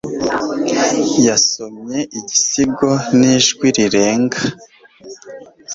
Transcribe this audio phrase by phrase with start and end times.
[1.27, 4.39] Yasomye igisigo n'ijwi rirenga.